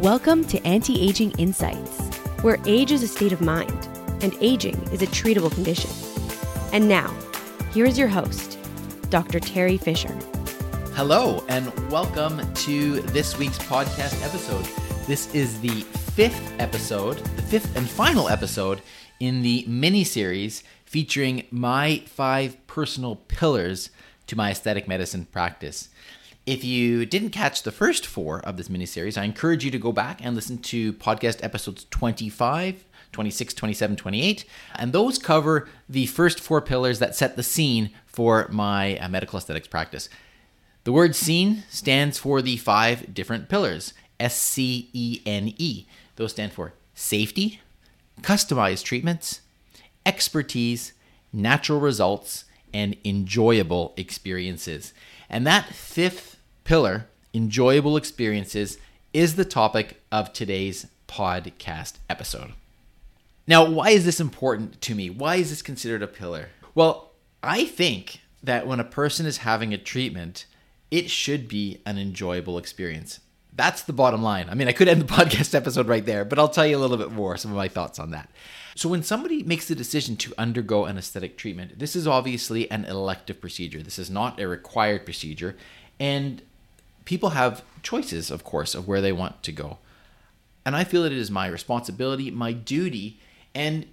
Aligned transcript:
Welcome 0.00 0.46
to 0.46 0.58
Anti 0.66 0.98
Aging 0.98 1.32
Insights, 1.32 1.98
where 2.40 2.56
age 2.64 2.90
is 2.90 3.02
a 3.02 3.06
state 3.06 3.32
of 3.32 3.42
mind 3.42 3.86
and 4.22 4.34
aging 4.40 4.82
is 4.84 5.02
a 5.02 5.06
treatable 5.06 5.52
condition. 5.52 5.90
And 6.72 6.88
now, 6.88 7.14
here 7.74 7.84
is 7.84 7.98
your 7.98 8.08
host, 8.08 8.58
Dr. 9.10 9.38
Teri 9.38 9.78
Fisher. 9.78 10.16
Hello, 10.94 11.44
and 11.50 11.70
welcome 11.90 12.40
to 12.54 13.02
this 13.02 13.36
week's 13.36 13.58
podcast 13.58 14.24
episode. 14.24 14.64
This 15.06 15.34
is 15.34 15.60
the 15.60 15.82
fifth 16.14 16.54
episode, 16.58 17.18
the 17.18 17.42
fifth 17.42 17.76
and 17.76 17.86
final 17.86 18.30
episode 18.30 18.80
in 19.20 19.42
the 19.42 19.66
mini 19.68 20.04
series 20.04 20.64
featuring 20.86 21.44
my 21.50 22.02
five 22.06 22.56
personal 22.66 23.16
pillars 23.16 23.90
to 24.28 24.34
my 24.34 24.50
aesthetic 24.50 24.88
medicine 24.88 25.26
practice. 25.26 25.90
If 26.50 26.64
you 26.64 27.06
didn't 27.06 27.30
catch 27.30 27.62
the 27.62 27.70
first 27.70 28.04
four 28.04 28.40
of 28.40 28.56
this 28.56 28.66
miniseries, 28.66 29.16
I 29.16 29.22
encourage 29.22 29.64
you 29.64 29.70
to 29.70 29.78
go 29.78 29.92
back 29.92 30.18
and 30.20 30.34
listen 30.34 30.58
to 30.58 30.92
podcast 30.94 31.44
episodes 31.44 31.86
25, 31.90 32.86
26, 33.12 33.54
27, 33.54 33.96
28. 33.96 34.44
And 34.74 34.92
those 34.92 35.16
cover 35.16 35.68
the 35.88 36.06
first 36.06 36.40
four 36.40 36.60
pillars 36.60 36.98
that 36.98 37.14
set 37.14 37.36
the 37.36 37.44
scene 37.44 37.92
for 38.04 38.48
my 38.50 38.98
uh, 38.98 39.08
medical 39.08 39.38
aesthetics 39.38 39.68
practice. 39.68 40.08
The 40.82 40.90
word 40.90 41.14
scene 41.14 41.62
stands 41.68 42.18
for 42.18 42.42
the 42.42 42.56
five 42.56 43.14
different 43.14 43.48
pillars 43.48 43.94
S 44.18 44.34
C 44.34 44.90
E 44.92 45.22
N 45.24 45.54
E. 45.56 45.86
Those 46.16 46.32
stand 46.32 46.52
for 46.52 46.72
safety, 46.96 47.60
customized 48.22 48.82
treatments, 48.82 49.42
expertise, 50.04 50.94
natural 51.32 51.78
results, 51.78 52.44
and 52.74 52.96
enjoyable 53.04 53.94
experiences. 53.96 54.92
And 55.28 55.46
that 55.46 55.66
fifth 55.66 56.38
pillar, 56.70 57.08
enjoyable 57.34 57.96
experiences, 57.96 58.78
is 59.12 59.34
the 59.34 59.44
topic 59.44 60.00
of 60.12 60.32
today's 60.32 60.86
podcast 61.08 61.94
episode. 62.08 62.52
Now, 63.44 63.68
why 63.68 63.90
is 63.90 64.04
this 64.04 64.20
important 64.20 64.80
to 64.82 64.94
me? 64.94 65.10
Why 65.10 65.34
is 65.34 65.50
this 65.50 65.62
considered 65.62 66.00
a 66.00 66.06
pillar? 66.06 66.50
Well, 66.76 67.10
I 67.42 67.64
think 67.64 68.20
that 68.44 68.68
when 68.68 68.78
a 68.78 68.84
person 68.84 69.26
is 69.26 69.38
having 69.38 69.74
a 69.74 69.78
treatment, 69.78 70.46
it 70.92 71.10
should 71.10 71.48
be 71.48 71.82
an 71.84 71.98
enjoyable 71.98 72.56
experience. 72.56 73.18
That's 73.52 73.82
the 73.82 73.92
bottom 73.92 74.22
line. 74.22 74.48
I 74.48 74.54
mean, 74.54 74.68
I 74.68 74.72
could 74.72 74.86
end 74.86 75.00
the 75.00 75.12
podcast 75.12 75.56
episode 75.56 75.88
right 75.88 76.06
there, 76.06 76.24
but 76.24 76.38
I'll 76.38 76.48
tell 76.48 76.68
you 76.68 76.76
a 76.76 76.78
little 76.78 76.98
bit 76.98 77.10
more, 77.10 77.36
some 77.36 77.50
of 77.50 77.56
my 77.56 77.66
thoughts 77.66 77.98
on 77.98 78.12
that. 78.12 78.30
So, 78.76 78.88
when 78.88 79.02
somebody 79.02 79.42
makes 79.42 79.66
the 79.66 79.74
decision 79.74 80.16
to 80.18 80.34
undergo 80.38 80.84
an 80.84 80.98
aesthetic 80.98 81.36
treatment, 81.36 81.80
this 81.80 81.96
is 81.96 82.06
obviously 82.06 82.70
an 82.70 82.84
elective 82.84 83.40
procedure. 83.40 83.82
This 83.82 83.98
is 83.98 84.08
not 84.08 84.38
a 84.38 84.46
required 84.46 85.04
procedure. 85.04 85.56
And 85.98 86.42
people 87.10 87.30
have 87.30 87.64
choices, 87.82 88.30
of 88.30 88.44
course, 88.44 88.72
of 88.72 88.86
where 88.86 89.00
they 89.00 89.10
want 89.10 89.42
to 89.42 89.50
go. 89.50 89.78
And 90.64 90.76
I 90.76 90.84
feel 90.84 91.02
that 91.02 91.10
it 91.10 91.18
is 91.18 91.28
my 91.28 91.48
responsibility, 91.48 92.30
my 92.30 92.52
duty, 92.52 93.18
and 93.52 93.86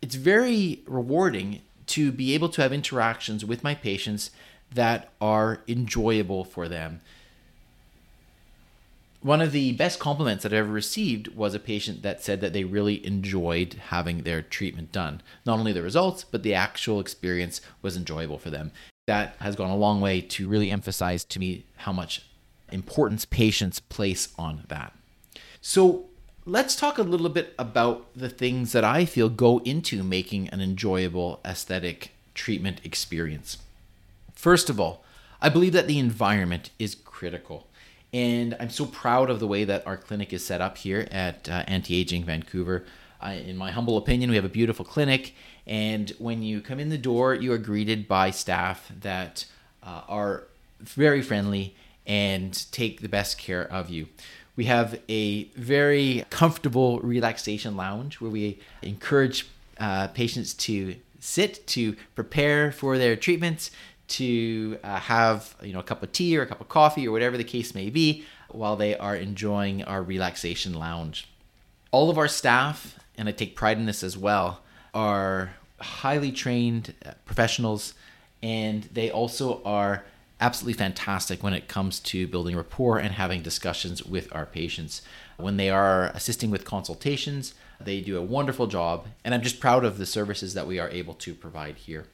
it's 0.00 0.14
very 0.14 0.80
rewarding 0.86 1.62
to 1.86 2.12
be 2.12 2.32
able 2.32 2.48
to 2.50 2.62
have 2.62 2.72
interactions 2.72 3.44
with 3.44 3.64
my 3.64 3.74
patients 3.74 4.30
that 4.72 5.10
are 5.20 5.62
enjoyable 5.66 6.44
for 6.44 6.68
them 6.68 7.00
one 9.22 9.42
of 9.42 9.52
the 9.52 9.72
best 9.72 9.98
compliments 9.98 10.42
that 10.42 10.52
I 10.54 10.56
ever 10.56 10.72
received 10.72 11.36
was 11.36 11.54
a 11.54 11.58
patient 11.58 12.02
that 12.02 12.22
said 12.22 12.40
that 12.40 12.54
they 12.54 12.64
really 12.64 13.04
enjoyed 13.06 13.74
having 13.88 14.22
their 14.22 14.40
treatment 14.40 14.92
done. 14.92 15.20
Not 15.44 15.58
only 15.58 15.72
the 15.72 15.82
results, 15.82 16.24
but 16.24 16.42
the 16.42 16.54
actual 16.54 17.00
experience 17.00 17.60
was 17.82 17.98
enjoyable 17.98 18.38
for 18.38 18.48
them. 18.48 18.72
That 19.06 19.34
has 19.40 19.56
gone 19.56 19.70
a 19.70 19.76
long 19.76 20.00
way 20.00 20.22
to 20.22 20.48
really 20.48 20.70
emphasize 20.70 21.22
to 21.24 21.38
me 21.38 21.64
how 21.76 21.92
much 21.92 22.22
importance 22.72 23.24
patients 23.24 23.80
place 23.80 24.28
on 24.38 24.64
that. 24.68 24.92
So, 25.60 26.06
let's 26.46 26.74
talk 26.74 26.98
a 26.98 27.02
little 27.02 27.28
bit 27.28 27.54
about 27.58 28.06
the 28.16 28.28
things 28.28 28.72
that 28.72 28.84
I 28.84 29.04
feel 29.04 29.28
go 29.28 29.58
into 29.58 30.02
making 30.02 30.48
an 30.48 30.60
enjoyable 30.60 31.40
aesthetic 31.44 32.12
treatment 32.34 32.80
experience. 32.82 33.58
First 34.34 34.70
of 34.70 34.80
all, 34.80 35.04
I 35.42 35.48
believe 35.48 35.72
that 35.72 35.86
the 35.86 35.98
environment 35.98 36.70
is 36.78 36.94
critical. 36.94 37.66
And 38.12 38.56
I'm 38.58 38.70
so 38.70 38.86
proud 38.86 39.30
of 39.30 39.38
the 39.38 39.46
way 39.46 39.64
that 39.64 39.86
our 39.86 39.96
clinic 39.96 40.32
is 40.32 40.44
set 40.44 40.60
up 40.60 40.78
here 40.78 41.06
at 41.10 41.48
uh, 41.48 41.64
Anti 41.68 41.94
Aging 41.94 42.24
Vancouver. 42.24 42.84
I, 43.20 43.34
in 43.34 43.56
my 43.56 43.70
humble 43.70 43.96
opinion, 43.96 44.30
we 44.30 44.36
have 44.36 44.44
a 44.44 44.48
beautiful 44.48 44.84
clinic. 44.84 45.34
And 45.66 46.10
when 46.18 46.42
you 46.42 46.60
come 46.60 46.80
in 46.80 46.88
the 46.88 46.98
door, 46.98 47.34
you 47.34 47.52
are 47.52 47.58
greeted 47.58 48.08
by 48.08 48.30
staff 48.30 48.90
that 49.00 49.44
uh, 49.82 50.02
are 50.08 50.44
very 50.80 51.22
friendly 51.22 51.76
and 52.10 52.66
take 52.72 53.02
the 53.02 53.08
best 53.08 53.38
care 53.38 53.62
of 53.72 53.88
you. 53.88 54.08
We 54.56 54.64
have 54.64 54.98
a 55.08 55.44
very 55.54 56.24
comfortable 56.28 56.98
relaxation 56.98 57.76
lounge 57.76 58.20
where 58.20 58.32
we 58.32 58.58
encourage 58.82 59.46
uh, 59.78 60.08
patients 60.08 60.52
to 60.54 60.96
sit 61.20 61.64
to 61.68 61.94
prepare 62.16 62.72
for 62.72 62.98
their 62.98 63.14
treatments, 63.14 63.70
to 64.08 64.76
uh, 64.82 64.98
have 64.98 65.54
you 65.62 65.72
know 65.72 65.78
a 65.78 65.84
cup 65.84 66.02
of 66.02 66.10
tea 66.10 66.36
or 66.36 66.42
a 66.42 66.46
cup 66.46 66.60
of 66.60 66.68
coffee 66.68 67.06
or 67.06 67.12
whatever 67.12 67.36
the 67.36 67.44
case 67.44 67.76
may 67.76 67.90
be 67.90 68.24
while 68.48 68.74
they 68.74 68.96
are 68.96 69.14
enjoying 69.14 69.84
our 69.84 70.02
relaxation 70.02 70.74
lounge. 70.74 71.28
All 71.92 72.10
of 72.10 72.18
our 72.18 72.26
staff, 72.26 72.98
and 73.16 73.28
I 73.28 73.32
take 73.32 73.54
pride 73.54 73.78
in 73.78 73.86
this 73.86 74.02
as 74.02 74.18
well, 74.18 74.62
are 74.92 75.54
highly 75.80 76.32
trained 76.32 76.92
uh, 77.06 77.12
professionals, 77.24 77.94
and 78.42 78.82
they 78.92 79.12
also 79.12 79.62
are 79.62 80.04
absolutely 80.40 80.78
fantastic 80.78 81.42
when 81.42 81.54
it 81.54 81.68
comes 81.68 82.00
to 82.00 82.26
building 82.26 82.56
rapport 82.56 82.98
and 82.98 83.14
having 83.14 83.42
discussions 83.42 84.04
with 84.04 84.34
our 84.34 84.46
patients. 84.46 85.02
When 85.36 85.56
they 85.56 85.70
are 85.70 86.06
assisting 86.08 86.50
with 86.50 86.64
consultations, 86.64 87.54
they 87.80 88.00
do 88.00 88.18
a 88.18 88.22
wonderful 88.22 88.66
job, 88.66 89.06
and 89.24 89.34
I'm 89.34 89.42
just 89.42 89.60
proud 89.60 89.84
of 89.84 89.98
the 89.98 90.06
services 90.06 90.54
that 90.54 90.66
we 90.66 90.78
are 90.78 90.88
able 90.90 91.14
to 91.14 91.34
provide 91.34 91.76
here. 91.76 92.06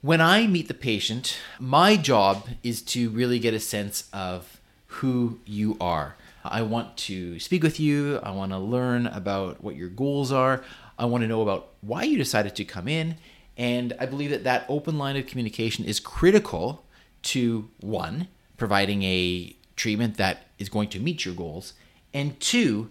When 0.00 0.20
I 0.20 0.46
meet 0.46 0.68
the 0.68 0.74
patient, 0.74 1.38
my 1.58 1.96
job 1.96 2.48
is 2.62 2.82
to 2.82 3.10
really 3.10 3.38
get 3.38 3.54
a 3.54 3.60
sense 3.60 4.08
of 4.12 4.60
who 4.86 5.38
you 5.44 5.76
are. 5.80 6.16
I 6.44 6.62
want 6.62 6.96
to 6.98 7.38
speak 7.38 7.62
with 7.62 7.78
you. 7.78 8.18
I 8.18 8.32
want 8.32 8.52
to 8.52 8.58
learn 8.58 9.06
about 9.06 9.62
what 9.62 9.76
your 9.76 9.88
goals 9.88 10.32
are. 10.32 10.64
I 10.98 11.04
want 11.04 11.22
to 11.22 11.28
know 11.28 11.42
about 11.42 11.68
why 11.82 12.02
you 12.02 12.18
decided 12.18 12.56
to 12.56 12.64
come 12.64 12.88
in. 12.88 13.16
And 13.56 13.92
I 14.00 14.06
believe 14.06 14.30
that 14.30 14.44
that 14.44 14.66
open 14.68 14.98
line 14.98 15.16
of 15.16 15.26
communication 15.26 15.84
is 15.84 16.00
critical 16.00 16.84
to 17.22 17.70
one, 17.80 18.28
providing 18.56 19.02
a 19.02 19.56
treatment 19.76 20.16
that 20.16 20.46
is 20.58 20.68
going 20.68 20.88
to 20.90 21.00
meet 21.00 21.24
your 21.24 21.34
goals, 21.34 21.72
and 22.12 22.38
two, 22.40 22.90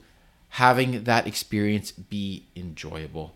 having 0.49 1.03
that 1.03 1.27
experience 1.27 1.91
be 1.91 2.45
enjoyable. 2.55 3.35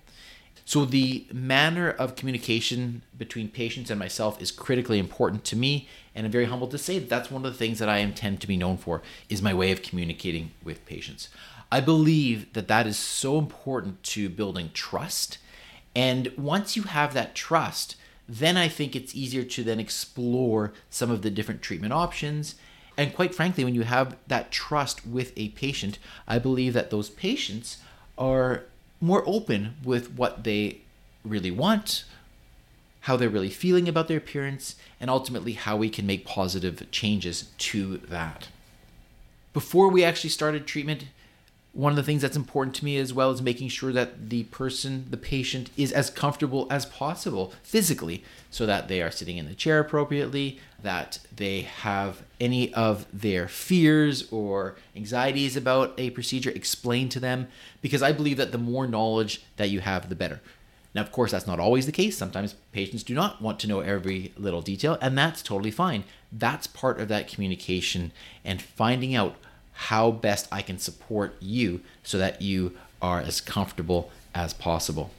So 0.67 0.83
the 0.83 1.27
manner 1.31 1.91
of 1.91 2.15
communication 2.15 3.03
between 3.15 3.49
patients 3.49 3.91
and 3.91 3.99
myself 3.99 4.41
is 4.41 4.49
critically 4.49 4.97
important 4.97 5.43
to 5.45 5.55
me, 5.55 5.87
and 6.15 6.25
I'm 6.25 6.31
very 6.31 6.45
humbled 6.45 6.71
to 6.71 6.79
say 6.79 6.97
that 6.97 7.07
that's 7.07 7.29
one 7.29 7.45
of 7.45 7.51
the 7.51 7.57
things 7.57 7.77
that 7.77 7.87
I 7.87 7.99
intend 7.99 8.41
to 8.41 8.47
be 8.47 8.57
known 8.57 8.77
for 8.77 9.03
is 9.29 9.43
my 9.43 9.53
way 9.53 9.71
of 9.71 9.83
communicating 9.83 10.51
with 10.63 10.85
patients. 10.85 11.29
I 11.71 11.81
believe 11.81 12.51
that 12.53 12.67
that 12.67 12.87
is 12.87 12.97
so 12.97 13.37
important 13.37 14.01
to 14.03 14.27
building 14.27 14.71
trust, 14.73 15.37
and 15.95 16.33
once 16.35 16.75
you 16.75 16.83
have 16.83 17.13
that 17.13 17.35
trust, 17.35 17.95
then 18.27 18.57
I 18.57 18.67
think 18.67 18.95
it's 18.95 19.15
easier 19.15 19.43
to 19.43 19.63
then 19.63 19.79
explore 19.79 20.73
some 20.89 21.11
of 21.11 21.21
the 21.21 21.29
different 21.29 21.61
treatment 21.61 21.93
options. 21.93 22.55
And 22.97 23.13
quite 23.13 23.35
frankly, 23.35 23.63
when 23.63 23.75
you 23.75 23.83
have 23.83 24.15
that 24.27 24.51
trust 24.51 25.05
with 25.05 25.33
a 25.35 25.49
patient, 25.49 25.99
I 26.27 26.39
believe 26.39 26.73
that 26.73 26.89
those 26.89 27.09
patients 27.09 27.77
are 28.17 28.63
more 29.01 29.23
open 29.27 29.75
with 29.83 30.13
what 30.13 30.43
they 30.43 30.81
really 31.23 31.51
want, 31.51 32.05
how 33.01 33.15
they're 33.17 33.29
really 33.29 33.49
feeling 33.49 33.87
about 33.87 34.07
their 34.07 34.17
appearance, 34.17 34.75
and 34.99 35.09
ultimately 35.09 35.53
how 35.53 35.77
we 35.77 35.89
can 35.89 36.07
make 36.07 36.25
positive 36.25 36.89
changes 36.91 37.49
to 37.57 37.97
that. 37.97 38.47
Before 39.53 39.89
we 39.89 40.03
actually 40.03 40.31
started 40.31 40.65
treatment, 40.65 41.05
one 41.75 41.91
of 41.91 41.97
the 41.97 42.03
things 42.03 42.21
that's 42.21 42.37
important 42.37 42.73
to 42.73 42.85
me 42.85 42.97
as 42.97 43.13
well 43.13 43.31
is 43.31 43.41
making 43.41 43.67
sure 43.67 43.91
that 43.91 44.29
the 44.29 44.43
person, 44.45 45.05
the 45.09 45.17
patient, 45.17 45.69
is 45.75 45.91
as 45.91 46.09
comfortable 46.09 46.67
as 46.71 46.85
possible 46.85 47.53
physically 47.63 48.23
so 48.49 48.65
that 48.65 48.87
they 48.87 49.01
are 49.01 49.11
sitting 49.11 49.37
in 49.37 49.45
the 49.45 49.53
chair 49.53 49.79
appropriately, 49.79 50.57
that 50.81 51.19
they 51.35 51.61
have 51.61 52.23
any 52.39 52.73
of 52.73 53.05
their 53.11 53.49
fears 53.49 54.31
or 54.31 54.75
anxieties 54.95 55.57
about 55.57 55.93
a 55.97 56.11
procedure 56.11 56.51
explained 56.51 57.11
to 57.11 57.19
them, 57.19 57.49
because 57.81 58.01
I 58.01 58.13
believe 58.13 58.37
that 58.37 58.53
the 58.53 58.57
more 58.57 58.87
knowledge 58.87 59.43
that 59.57 59.69
you 59.69 59.81
have, 59.81 60.07
the 60.07 60.15
better. 60.15 60.39
Now, 60.93 61.01
of 61.01 61.11
course, 61.11 61.31
that's 61.31 61.45
not 61.45 61.59
always 61.59 61.85
the 61.85 61.91
case. 61.91 62.17
Sometimes 62.17 62.55
patients 62.71 63.03
do 63.03 63.13
not 63.13 63.41
want 63.41 63.59
to 63.59 63.67
know 63.67 63.81
every 63.81 64.31
little 64.37 64.61
detail, 64.61 64.97
and 65.01 65.17
that's 65.17 65.43
totally 65.43 65.71
fine. 65.71 66.05
That's 66.31 66.67
part 66.67 67.01
of 67.01 67.09
that 67.09 67.27
communication 67.27 68.13
and 68.45 68.61
finding 68.61 69.13
out 69.13 69.35
how 69.75 70.09
best 70.09 70.47
I 70.51 70.61
can 70.61 70.79
support 70.79 71.35
you 71.39 71.81
so 72.01 72.17
that 72.17 72.41
you 72.41 72.75
are 73.01 73.19
as 73.19 73.41
comfortable 73.41 74.09
as 74.33 74.53
possible. 74.53 75.11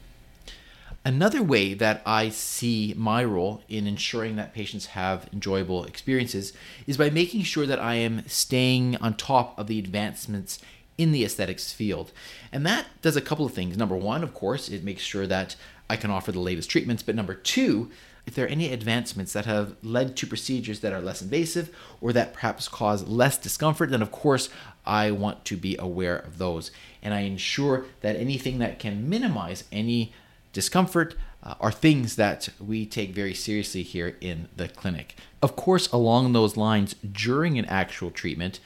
Another 1.05 1.43
way 1.43 1.73
that 1.75 2.03
I 2.05 2.31
see 2.31 2.93
my 2.97 3.23
role 3.23 3.63
in 3.69 3.87
ensuring 3.87 4.35
that 4.37 4.55
patients 4.55 4.87
have 4.87 5.29
enjoyable 5.33 5.85
experiences 5.85 6.53
is 6.87 6.97
by 6.97 7.11
making 7.11 7.43
sure 7.43 7.65
that 7.67 7.79
I 7.79 7.95
am 7.95 8.27
staying 8.27 8.97
on 8.97 9.15
top 9.15 9.57
of 9.57 9.69
the 9.69 9.79
advancements 9.79 10.59
in 10.99 11.13
the 11.13 11.25
aesthetics 11.25 11.73
field. 11.73 12.11
And 12.51 12.67
that 12.67 12.87
does 13.03 13.17
a 13.17 13.21
couple 13.21 13.47
of 13.47 13.53
things. 13.53 13.77
Number 13.77 13.95
one, 13.95 14.25
of 14.25 14.35
course, 14.35 14.69
it 14.69 14.83
makes 14.83 15.03
sure 15.03 15.29
that 15.29 15.55
I 15.89 15.97
can 15.97 16.11
offer 16.11 16.33
the 16.33 16.41
latest 16.41 16.71
treatments. 16.71 17.05
But 17.05 17.15
number 17.15 17.35
two, 17.35 17.91
if 18.27 18.35
there 18.35 18.45
are 18.45 18.49
any 18.49 18.73
advancements 18.73 19.33
that 19.33 19.47
have 19.47 19.77
led 19.83 20.17
to 20.17 20.27
procedures 20.27 20.81
that 20.81 20.93
are 20.93 21.01
less 21.01 21.23
invasive 21.23 21.75
or 22.01 22.13
that 22.13 22.35
perhaps 22.35 22.69
cause 22.69 23.07
less 23.07 23.39
discomfort, 23.39 23.91
then 23.91 24.03
of 24.03 24.11
course 24.11 24.49
I 24.85 25.13
want 25.13 25.45
to 25.47 25.57
be 25.57 25.77
aware 25.79 26.17
of 26.17 26.39
those. 26.39 26.73
And 27.03 27.15
I 27.15 27.21
ensure 27.21 27.87
that 28.01 28.17
anything 28.17 28.59
that 28.59 28.79
can 28.79 29.09
minimize 29.09 29.65
any 29.71 30.13
discomfort 30.53 31.15
uh, 31.43 31.55
are 31.61 31.71
things 31.71 32.17
that 32.17 32.49
we 32.59 32.85
take 32.85 33.15
very 33.15 33.35
seriously 33.35 33.83
here 33.83 34.17
in 34.21 34.49
the 34.57 34.69
clinic. 34.69 35.15
Of 35.41 35.55
course, 35.55 35.87
along 35.93 36.33
those 36.33 36.57
lines, 36.57 36.95
during 36.95 37.59
an 37.59 37.67
actual 37.67 38.11
treatment, 38.11 38.59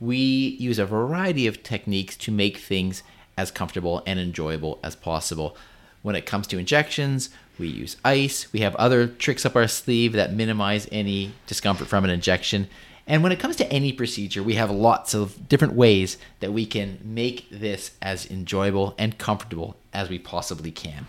we 0.00 0.16
use 0.16 0.78
a 0.78 0.84
variety 0.84 1.46
of 1.46 1.62
techniques 1.62 2.16
to 2.18 2.30
make 2.30 2.58
things 2.58 3.02
as 3.38 3.50
comfortable 3.50 4.02
and 4.06 4.20
enjoyable 4.20 4.78
as 4.84 4.94
possible. 4.94 5.56
When 6.02 6.16
it 6.16 6.26
comes 6.26 6.46
to 6.48 6.58
injections, 6.58 7.30
we 7.58 7.68
use 7.68 7.96
ice. 8.04 8.52
We 8.52 8.60
have 8.60 8.74
other 8.76 9.06
tricks 9.06 9.44
up 9.44 9.56
our 9.56 9.68
sleeve 9.68 10.12
that 10.12 10.32
minimize 10.32 10.88
any 10.92 11.32
discomfort 11.46 11.88
from 11.88 12.04
an 12.04 12.10
injection. 12.10 12.68
And 13.06 13.22
when 13.22 13.32
it 13.32 13.40
comes 13.40 13.56
to 13.56 13.72
any 13.72 13.92
procedure, 13.92 14.42
we 14.42 14.54
have 14.54 14.70
lots 14.70 15.14
of 15.14 15.48
different 15.48 15.74
ways 15.74 16.18
that 16.40 16.52
we 16.52 16.66
can 16.66 16.98
make 17.02 17.48
this 17.50 17.92
as 18.02 18.30
enjoyable 18.30 18.94
and 18.98 19.16
comfortable 19.16 19.76
as 19.92 20.10
we 20.10 20.18
possibly 20.18 20.70
can. 20.70 21.06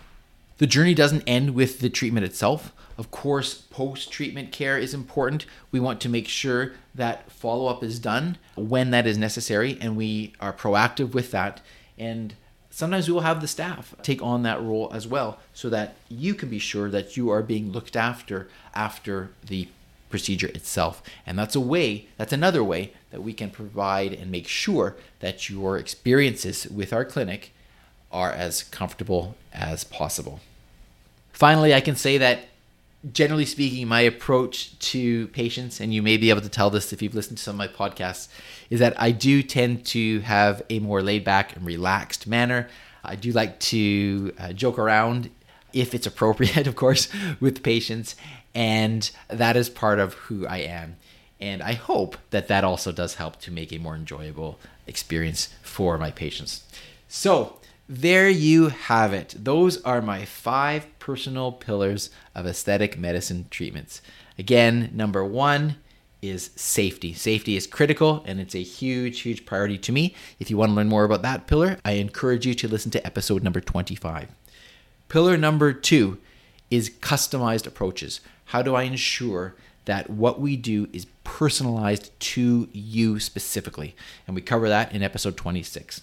The 0.58 0.66
journey 0.66 0.94
doesn't 0.94 1.24
end 1.26 1.54
with 1.54 1.80
the 1.80 1.90
treatment 1.90 2.24
itself. 2.24 2.72
Of 2.96 3.10
course, 3.10 3.54
post 3.54 4.10
treatment 4.10 4.52
care 4.52 4.78
is 4.78 4.92
important. 4.92 5.46
We 5.72 5.80
want 5.80 6.00
to 6.02 6.08
make 6.08 6.28
sure 6.28 6.72
that 6.94 7.30
follow 7.32 7.66
up 7.66 7.82
is 7.82 7.98
done 7.98 8.36
when 8.56 8.90
that 8.90 9.06
is 9.06 9.16
necessary, 9.16 9.78
and 9.80 9.96
we 9.96 10.34
are 10.40 10.52
proactive 10.52 11.12
with 11.14 11.30
that. 11.30 11.62
And 11.98 12.34
sometimes 12.70 13.08
we 13.08 13.14
will 13.14 13.20
have 13.20 13.40
the 13.40 13.48
staff 13.48 13.94
take 14.02 14.22
on 14.22 14.42
that 14.44 14.62
role 14.62 14.90
as 14.94 15.06
well 15.06 15.38
so 15.52 15.68
that 15.68 15.96
you 16.08 16.34
can 16.34 16.48
be 16.48 16.58
sure 16.58 16.88
that 16.90 17.16
you 17.16 17.28
are 17.30 17.42
being 17.42 17.72
looked 17.72 17.96
after 17.96 18.48
after 18.74 19.30
the 19.46 19.68
procedure 20.08 20.48
itself. 20.48 21.02
And 21.26 21.38
that's 21.38 21.54
a 21.54 21.60
way, 21.60 22.06
that's 22.16 22.32
another 22.32 22.64
way 22.64 22.92
that 23.10 23.22
we 23.22 23.32
can 23.32 23.50
provide 23.50 24.12
and 24.12 24.30
make 24.30 24.48
sure 24.48 24.96
that 25.20 25.48
your 25.48 25.78
experiences 25.78 26.66
with 26.66 26.92
our 26.92 27.04
clinic 27.04 27.52
are 28.12 28.32
as 28.32 28.64
comfortable 28.64 29.36
as 29.52 29.84
possible. 29.84 30.40
Finally, 31.32 31.72
I 31.72 31.80
can 31.80 31.96
say 31.96 32.18
that 32.18 32.46
generally 33.12 33.46
speaking, 33.46 33.88
my 33.88 34.00
approach 34.00 34.78
to 34.78 35.28
patients, 35.28 35.80
and 35.80 35.94
you 35.94 36.02
may 36.02 36.16
be 36.16 36.30
able 36.30 36.42
to 36.42 36.48
tell 36.48 36.70
this 36.70 36.92
if 36.92 37.00
you've 37.00 37.14
listened 37.14 37.38
to 37.38 37.42
some 37.44 37.58
of 37.58 37.58
my 37.58 37.68
podcasts, 37.68 38.28
is 38.68 38.80
that 38.80 39.00
I 39.00 39.10
do 39.10 39.42
tend 39.42 39.86
to 39.86 40.20
have 40.20 40.62
a 40.68 40.78
more 40.80 41.02
laid 41.02 41.24
back 41.24 41.56
and 41.56 41.64
relaxed 41.64 42.26
manner. 42.26 42.68
I 43.02 43.16
do 43.16 43.32
like 43.32 43.58
to 43.60 44.32
uh, 44.38 44.52
joke 44.52 44.78
around 44.78 45.30
if 45.72 45.94
it's 45.94 46.06
appropriate, 46.06 46.66
of 46.66 46.76
course, 46.76 47.08
with 47.40 47.62
patients, 47.62 48.16
and 48.54 49.10
that 49.28 49.56
is 49.56 49.70
part 49.70 49.98
of 49.98 50.14
who 50.14 50.46
I 50.46 50.58
am. 50.58 50.96
And 51.40 51.62
I 51.62 51.72
hope 51.72 52.18
that 52.30 52.48
that 52.48 52.64
also 52.64 52.92
does 52.92 53.14
help 53.14 53.40
to 53.40 53.50
make 53.50 53.72
a 53.72 53.78
more 53.78 53.94
enjoyable 53.94 54.58
experience 54.86 55.48
for 55.62 55.96
my 55.96 56.10
patients. 56.10 56.64
So, 57.08 57.56
there 57.90 58.28
you 58.28 58.68
have 58.68 59.12
it. 59.12 59.34
Those 59.36 59.82
are 59.82 60.00
my 60.00 60.24
five 60.24 60.86
personal 61.00 61.50
pillars 61.50 62.10
of 62.36 62.46
aesthetic 62.46 62.96
medicine 62.96 63.46
treatments. 63.50 64.00
Again, 64.38 64.90
number 64.92 65.24
one 65.24 65.74
is 66.22 66.52
safety. 66.54 67.12
Safety 67.12 67.56
is 67.56 67.66
critical 67.66 68.22
and 68.26 68.38
it's 68.38 68.54
a 68.54 68.62
huge, 68.62 69.22
huge 69.22 69.44
priority 69.44 69.76
to 69.78 69.90
me. 69.90 70.14
If 70.38 70.50
you 70.50 70.56
want 70.56 70.70
to 70.70 70.76
learn 70.76 70.88
more 70.88 71.02
about 71.02 71.22
that 71.22 71.48
pillar, 71.48 71.78
I 71.84 71.92
encourage 71.92 72.46
you 72.46 72.54
to 72.54 72.68
listen 72.68 72.92
to 72.92 73.04
episode 73.04 73.42
number 73.42 73.60
25. 73.60 74.28
Pillar 75.08 75.36
number 75.36 75.72
two 75.72 76.18
is 76.70 76.90
customized 76.90 77.66
approaches. 77.66 78.20
How 78.46 78.62
do 78.62 78.76
I 78.76 78.84
ensure 78.84 79.56
that 79.86 80.08
what 80.08 80.40
we 80.40 80.54
do 80.54 80.88
is 80.92 81.06
personalized 81.24 82.12
to 82.20 82.68
you 82.72 83.18
specifically? 83.18 83.96
And 84.28 84.36
we 84.36 84.42
cover 84.42 84.68
that 84.68 84.94
in 84.94 85.02
episode 85.02 85.36
26. 85.36 86.02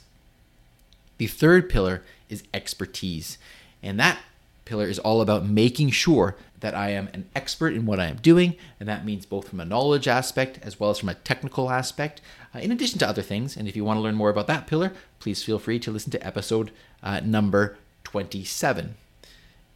The 1.17 1.27
third 1.27 1.69
pillar 1.69 2.03
is 2.29 2.43
expertise. 2.53 3.37
And 3.81 3.99
that 3.99 4.19
pillar 4.65 4.85
is 4.85 4.99
all 4.99 5.21
about 5.21 5.45
making 5.45 5.91
sure 5.91 6.35
that 6.59 6.75
I 6.75 6.89
am 6.89 7.09
an 7.13 7.29
expert 7.35 7.73
in 7.73 7.85
what 7.85 7.99
I 7.99 8.05
am 8.05 8.17
doing. 8.17 8.55
And 8.79 8.89
that 8.89 9.05
means 9.05 9.25
both 9.25 9.47
from 9.47 9.59
a 9.59 9.65
knowledge 9.65 10.07
aspect 10.07 10.59
as 10.61 10.79
well 10.79 10.89
as 10.89 10.99
from 10.99 11.09
a 11.09 11.13
technical 11.13 11.69
aspect, 11.69 12.21
uh, 12.53 12.59
in 12.59 12.71
addition 12.71 12.99
to 12.99 13.07
other 13.07 13.21
things. 13.21 13.55
And 13.55 13.67
if 13.67 13.75
you 13.75 13.83
want 13.83 13.97
to 13.97 14.01
learn 14.01 14.15
more 14.15 14.29
about 14.29 14.47
that 14.47 14.67
pillar, 14.67 14.93
please 15.19 15.43
feel 15.43 15.59
free 15.59 15.79
to 15.79 15.91
listen 15.91 16.11
to 16.11 16.25
episode 16.25 16.71
uh, 17.03 17.21
number 17.21 17.77
27. 18.03 18.95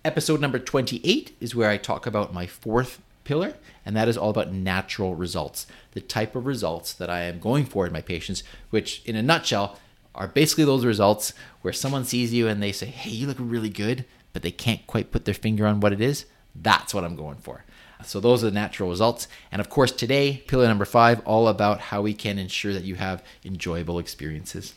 Episode 0.04 0.42
number 0.42 0.58
28 0.58 1.36
is 1.40 1.56
where 1.56 1.70
I 1.70 1.78
talk 1.78 2.08
about 2.08 2.34
my 2.34 2.48
fourth 2.48 3.02
pillar, 3.24 3.54
and 3.86 3.96
that 3.96 4.08
is 4.08 4.18
all 4.18 4.32
about 4.32 4.52
natural 4.52 5.14
results, 5.14 5.68
the 5.92 6.02
type 6.02 6.36
of 6.36 6.48
results 6.48 6.92
that 6.94 7.10
I 7.10 7.22
am 7.22 7.40
going 7.40 7.66
for 7.66 7.86
in 7.86 7.94
my 7.94 8.02
patients, 8.02 8.42
which, 8.72 9.04
in 9.06 9.16
a 9.16 9.22
nutshell, 9.22 9.78
are 10.14 10.28
basically 10.28 10.66
those 10.66 10.86
results 10.86 11.34
where 11.62 11.74
someone 11.74 12.06
sees 12.06 12.34
you 12.34 12.48
and 12.48 12.62
they 12.62 12.72
say, 12.72 12.88
Hey, 12.88 13.12
you 13.12 13.28
look 13.28 13.38
really 13.40 13.70
good, 13.70 14.06
but 14.34 14.42
they 14.42 14.52
can't 14.52 14.86
quite 14.88 15.12
put 15.12 15.26
their 15.26 15.34
finger 15.34 15.66
on 15.66 15.80
what 15.80 15.94
it 15.94 16.02
is. 16.02 16.26
That's 16.56 16.94
what 16.94 17.04
I'm 17.04 17.16
going 17.16 17.38
for. 17.38 17.64
So, 18.04 18.20
those 18.20 18.44
are 18.44 18.50
the 18.50 18.54
natural 18.54 18.90
results. 18.90 19.28
And 19.52 19.60
of 19.60 19.70
course, 19.70 19.92
today, 19.92 20.44
pillar 20.48 20.68
number 20.68 20.86
five, 20.86 21.22
all 21.26 21.48
about 21.48 21.80
how 21.80 22.02
we 22.02 22.14
can 22.14 22.40
ensure 22.40 22.74
that 22.74 22.84
you 22.84 22.96
have 22.96 23.24
enjoyable 23.46 24.00
experiences. 24.00 24.74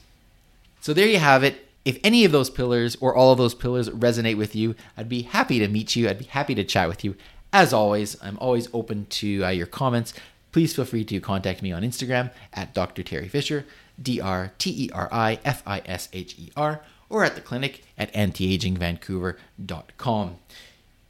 So, 0.81 0.93
there 0.93 1.09
you 1.09 1.19
have 1.19 1.43
it. 1.43 1.67
If 1.85 1.99
any 2.03 2.25
of 2.25 2.33
those 2.33 2.51
pillars 2.51 2.97
or 3.01 3.15
all 3.15 3.33
of 3.33 3.39
those 3.39 3.55
pillars 3.55 3.89
resonate 3.91 4.37
with 4.37 4.55
you, 4.55 4.75
I'd 4.97 5.09
be 5.09 5.23
happy 5.23 5.59
to 5.59 5.69
meet 5.69 5.97
you. 5.97 6.09
I'd 6.09 6.19
be 6.19 6.25
happy 6.25 6.55
to 6.55 6.65
chat 6.65 6.89
with 6.89 7.05
you. 7.05 7.17
As 7.53 7.73
always, 7.73 8.17
I'm 8.23 8.39
always 8.39 8.69
open 8.73 9.07
to 9.11 9.45
uh, 9.45 9.51
your 9.51 9.67
comments. 9.67 10.13
Please 10.51 10.75
feel 10.75 10.85
free 10.85 11.05
to 11.05 11.21
contact 11.21 11.63
me 11.63 11.73
on 11.73 11.83
Instagram 11.83 12.31
at 12.53 12.75
Dr. 12.75 13.03
Teri 13.03 13.29
Fisher. 13.29 13.67
D 14.01 14.21
R 14.21 14.53
T 14.59 14.87
E 14.87 14.91
R 14.93 15.09
I 15.11 15.41
F 15.45 15.65
I 15.67 15.83
S 15.87 16.09
H 16.13 16.37
E 16.39 16.53
R, 16.57 16.83
or 17.09 17.25
at 17.25 17.35
the 17.35 17.41
clinic 17.41 17.83
at 17.97 18.13
antiagingvancouver.com. 18.13 20.37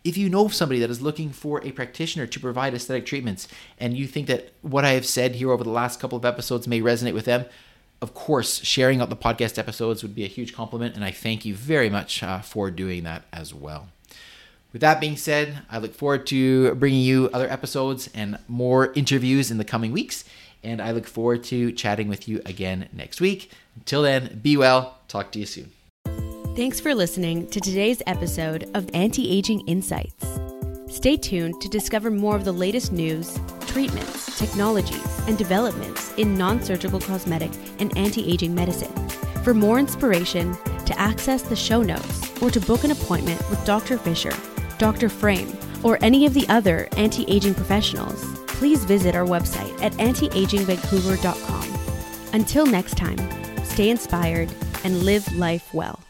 If 0.05 0.17
you 0.19 0.29
know 0.29 0.49
somebody 0.49 0.81
that 0.81 0.91
is 0.91 1.01
looking 1.01 1.31
for 1.31 1.65
a 1.65 1.73
practitioner 1.73 2.27
to 2.27 2.41
provide 2.41 2.75
aesthetic 2.75 3.07
treatments 3.07 3.49
and 3.79 3.97
you 3.97 4.07
think 4.07 4.27
that 4.27 4.53
what 4.61 4.85
I 4.85 4.91
have 4.91 5.07
said 5.07 5.37
here 5.37 5.51
over 5.51 5.65
the 5.65 5.71
last 5.71 5.99
couple 5.99 6.19
of 6.19 6.27
episodes 6.27 6.69
may 6.69 6.83
resonate 6.83 7.15
with 7.15 7.25
them, 7.25 7.47
of 8.03 8.13
course, 8.13 8.63
sharing 8.63 9.01
out 9.01 9.09
the 9.09 9.17
podcast 9.17 9.59
episodes 9.59 10.03
would 10.03 10.15
be 10.15 10.25
a 10.25 10.29
huge 10.29 10.53
compliment, 10.53 10.95
and 10.95 11.03
I 11.03 11.11
thank 11.11 11.47
you 11.47 11.55
very 11.55 11.89
much 11.89 12.23
uh, 12.23 12.41
for 12.41 12.71
doing 12.71 13.05
that 13.05 13.23
as 13.33 13.55
well. 13.55 13.89
With 14.75 14.83
that 14.83 15.01
being 15.01 15.17
said, 15.17 15.63
I 15.71 15.79
look 15.79 15.95
forward 15.95 16.27
to 16.27 16.75
bringing 16.75 17.01
you 17.01 17.31
other 17.33 17.49
episodes 17.49 18.11
and 18.13 18.39
more 18.47 18.93
interviews 18.93 19.51
in 19.51 19.57
the 19.57 19.65
coming 19.65 19.93
weeks 19.93 20.25
and 20.65 20.81
I 20.81 20.93
look 20.93 21.07
forward 21.07 21.45
to 21.45 21.73
chatting 21.73 22.09
with 22.09 22.29
you 22.29 22.41
again 22.47 22.89
next 22.93 23.21
week. 23.21 23.51
Until 23.77 24.03
then, 24.03 24.41
be 24.43 24.57
well. 24.57 24.99
Talk 25.09 25.33
to 25.33 25.39
you 25.39 25.47
soon. 25.47 25.73
Thanks 26.57 26.79
for 26.79 26.95
listening 26.95 27.49
to 27.51 27.61
today's 27.61 28.03
episode 28.07 28.71
of 28.75 28.89
Anti 28.95 29.31
Aging 29.31 29.67
Insights. 29.67 30.25
Stay 30.89 31.17
tuned 31.17 31.61
to 31.61 31.69
discover 31.69 32.11
more 32.11 32.37
of 32.37 32.45
the 32.45 32.53
latest 32.53 32.93
news, 32.93 33.39
treatments, 33.67 34.39
technologies, 34.39 35.21
and 35.27 35.37
developments 35.37 36.13
in 36.17 36.39
non 36.39 36.63
surgical 36.63 37.01
cosmetic 37.01 37.51
and 37.81 37.97
anti 37.99 38.33
aging 38.33 38.55
medicine. 38.55 38.93
For 39.43 39.53
more 39.53 39.81
inspiration, 39.81 40.57
to 40.87 40.99
access 40.99 41.43
the 41.43 41.57
show 41.57 41.83
notes, 41.83 42.41
or 42.41 42.51
to 42.51 42.61
book 42.61 42.85
an 42.85 42.93
appointment 42.93 43.41
with 43.51 43.65
Dr. 43.65 43.99
Fisher, 43.99 44.33
Dr. 44.79 45.09
Frame, 45.09 45.53
or 45.83 45.99
any 46.03 46.25
of 46.27 46.35
the 46.35 46.49
other 46.49 46.89
anti 46.97 47.25
aging 47.29 47.55
professionals, 47.55 48.34
please 48.59 48.85
visit 48.85 49.15
our 49.15 49.27
website 49.27 49.81
at 49.83 49.93
antiagingvancouver.com. 49.95 51.65
Until 52.33 52.67
next 52.67 52.97
time, 52.97 53.19
stay 53.65 53.91
inspired 53.91 54.51
and 54.85 55.03
live 55.03 55.31
life 55.37 55.73
well. 55.73 56.01